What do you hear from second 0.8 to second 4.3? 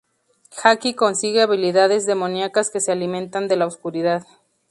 consigue habilidades demoníacas que se alimentan de la oscuridad.